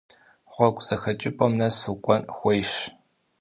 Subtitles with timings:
[0.51, 2.71] Гъуэгу зэхэкӏыпӏэм нэс укӏуэн хуейщ.